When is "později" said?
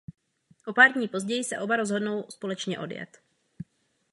1.07-1.43